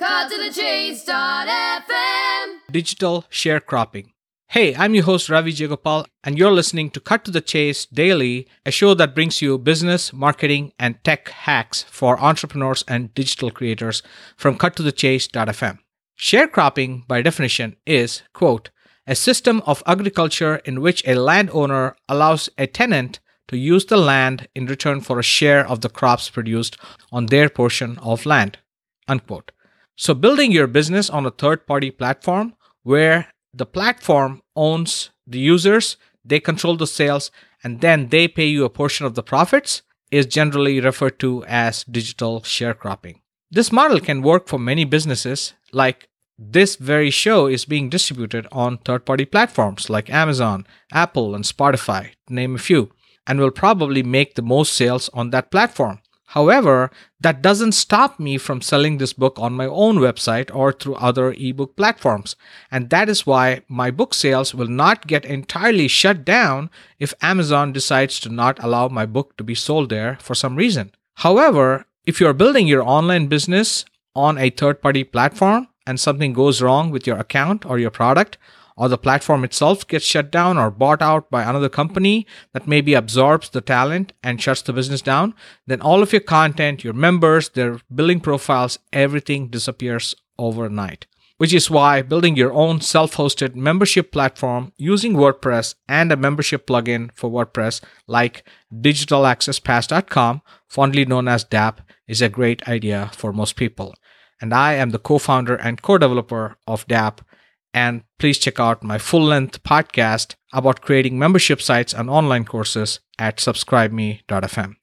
Cut 0.00 0.30
to 0.30 0.38
the 0.38 0.50
chase.fm. 0.50 1.12
digital 2.70 3.26
sharecropping. 3.30 4.06
Hey, 4.48 4.74
I'm 4.74 4.94
your 4.94 5.04
host 5.04 5.28
Ravi 5.28 5.52
Jayagopal, 5.52 6.06
and 6.24 6.38
you're 6.38 6.50
listening 6.50 6.88
to 6.92 7.00
Cut 7.00 7.22
to 7.26 7.30
the 7.30 7.42
Chase 7.42 7.84
Daily, 7.84 8.48
a 8.64 8.70
show 8.70 8.94
that 8.94 9.14
brings 9.14 9.42
you 9.42 9.58
business, 9.58 10.10
marketing, 10.10 10.72
and 10.78 11.04
tech 11.04 11.28
hacks 11.28 11.82
for 11.82 12.18
entrepreneurs 12.18 12.82
and 12.88 13.12
digital 13.12 13.50
creators 13.50 14.02
from 14.38 14.56
cuttothechase.fm. 14.56 15.80
Sharecropping, 16.18 17.06
by 17.06 17.20
definition, 17.20 17.76
is, 17.84 18.22
quote, 18.32 18.70
a 19.06 19.14
system 19.14 19.62
of 19.66 19.82
agriculture 19.84 20.62
in 20.64 20.80
which 20.80 21.06
a 21.06 21.16
landowner 21.16 21.94
allows 22.08 22.48
a 22.56 22.66
tenant 22.66 23.20
to 23.48 23.58
use 23.58 23.84
the 23.84 23.98
land 23.98 24.48
in 24.54 24.64
return 24.64 25.02
for 25.02 25.18
a 25.18 25.22
share 25.22 25.68
of 25.68 25.82
the 25.82 25.90
crops 25.90 26.30
produced 26.30 26.78
on 27.12 27.26
their 27.26 27.50
portion 27.50 27.98
of 27.98 28.24
land, 28.24 28.56
unquote. 29.06 29.52
So, 30.00 30.14
building 30.14 30.50
your 30.50 30.66
business 30.66 31.10
on 31.10 31.26
a 31.26 31.30
third 31.30 31.66
party 31.66 31.90
platform 31.90 32.54
where 32.84 33.26
the 33.52 33.66
platform 33.66 34.40
owns 34.56 35.10
the 35.26 35.38
users, 35.38 35.98
they 36.24 36.40
control 36.40 36.78
the 36.78 36.86
sales, 36.86 37.30
and 37.62 37.82
then 37.82 38.08
they 38.08 38.26
pay 38.26 38.46
you 38.46 38.64
a 38.64 38.70
portion 38.70 39.04
of 39.04 39.14
the 39.14 39.22
profits 39.22 39.82
is 40.10 40.24
generally 40.24 40.80
referred 40.80 41.18
to 41.18 41.44
as 41.44 41.84
digital 41.84 42.40
sharecropping. 42.40 43.16
This 43.50 43.70
model 43.70 44.00
can 44.00 44.22
work 44.22 44.48
for 44.48 44.58
many 44.58 44.86
businesses, 44.86 45.52
like 45.70 46.08
this 46.38 46.76
very 46.76 47.10
show 47.10 47.46
is 47.46 47.66
being 47.66 47.90
distributed 47.90 48.46
on 48.50 48.78
third 48.78 49.04
party 49.04 49.26
platforms 49.26 49.90
like 49.90 50.08
Amazon, 50.08 50.66
Apple, 50.90 51.34
and 51.34 51.44
Spotify, 51.44 52.12
to 52.26 52.32
name 52.32 52.54
a 52.54 52.58
few, 52.58 52.90
and 53.26 53.38
will 53.38 53.50
probably 53.50 54.02
make 54.02 54.34
the 54.34 54.40
most 54.40 54.72
sales 54.72 55.10
on 55.12 55.28
that 55.28 55.50
platform. 55.50 56.00
However, 56.30 56.92
that 57.20 57.42
doesn't 57.42 57.72
stop 57.72 58.20
me 58.20 58.38
from 58.38 58.62
selling 58.62 58.98
this 58.98 59.12
book 59.12 59.36
on 59.40 59.52
my 59.52 59.66
own 59.66 59.96
website 59.96 60.54
or 60.54 60.72
through 60.72 60.94
other 60.94 61.32
ebook 61.36 61.74
platforms. 61.74 62.36
And 62.70 62.88
that 62.90 63.08
is 63.08 63.26
why 63.26 63.62
my 63.66 63.90
book 63.90 64.14
sales 64.14 64.54
will 64.54 64.68
not 64.68 65.08
get 65.08 65.24
entirely 65.24 65.88
shut 65.88 66.24
down 66.24 66.70
if 67.00 67.14
Amazon 67.20 67.72
decides 67.72 68.20
to 68.20 68.28
not 68.28 68.62
allow 68.62 68.86
my 68.86 69.06
book 69.06 69.36
to 69.38 69.44
be 69.44 69.56
sold 69.56 69.90
there 69.90 70.18
for 70.20 70.36
some 70.36 70.54
reason. 70.54 70.92
However, 71.14 71.86
if 72.06 72.20
you're 72.20 72.32
building 72.32 72.68
your 72.68 72.86
online 72.86 73.26
business 73.26 73.84
on 74.14 74.38
a 74.38 74.50
third 74.50 74.80
party 74.80 75.02
platform 75.02 75.66
and 75.84 75.98
something 75.98 76.32
goes 76.32 76.62
wrong 76.62 76.92
with 76.92 77.08
your 77.08 77.18
account 77.18 77.66
or 77.66 77.80
your 77.80 77.90
product, 77.90 78.38
or 78.76 78.88
the 78.88 78.98
platform 78.98 79.44
itself 79.44 79.86
gets 79.86 80.04
shut 80.04 80.30
down 80.30 80.58
or 80.58 80.70
bought 80.70 81.02
out 81.02 81.30
by 81.30 81.42
another 81.42 81.68
company 81.68 82.26
that 82.52 82.66
maybe 82.66 82.94
absorbs 82.94 83.50
the 83.50 83.60
talent 83.60 84.12
and 84.22 84.40
shuts 84.40 84.62
the 84.62 84.72
business 84.72 85.02
down, 85.02 85.34
then 85.66 85.80
all 85.80 86.02
of 86.02 86.12
your 86.12 86.20
content, 86.20 86.84
your 86.84 86.92
members, 86.92 87.50
their 87.50 87.80
billing 87.94 88.20
profiles, 88.20 88.78
everything 88.92 89.48
disappears 89.48 90.14
overnight. 90.38 91.06
Which 91.36 91.54
is 91.54 91.70
why 91.70 92.02
building 92.02 92.36
your 92.36 92.52
own 92.52 92.82
self 92.82 93.14
hosted 93.14 93.54
membership 93.54 94.12
platform 94.12 94.72
using 94.76 95.14
WordPress 95.14 95.74
and 95.88 96.12
a 96.12 96.16
membership 96.16 96.66
plugin 96.66 97.10
for 97.14 97.30
WordPress 97.30 97.80
like 98.06 98.44
digitalaccesspass.com, 98.70 100.42
fondly 100.68 101.06
known 101.06 101.28
as 101.28 101.44
DAP, 101.44 101.80
is 102.06 102.20
a 102.20 102.28
great 102.28 102.68
idea 102.68 103.10
for 103.14 103.32
most 103.32 103.56
people. 103.56 103.94
And 104.38 104.52
I 104.52 104.74
am 104.74 104.90
the 104.90 104.98
co 104.98 105.16
founder 105.16 105.54
and 105.54 105.80
co 105.80 105.96
developer 105.96 106.58
of 106.66 106.86
DAP, 106.86 107.22
and 107.72 108.02
please 108.18 108.38
check 108.38 108.58
out 108.58 108.82
my 108.82 108.98
full 108.98 109.22
length 109.22 109.62
podcast 109.62 110.34
about 110.52 110.80
creating 110.80 111.18
membership 111.18 111.62
sites 111.62 111.94
and 111.94 112.10
online 112.10 112.44
courses 112.44 113.00
at 113.18 113.36
subscribeme.fm. 113.36 114.74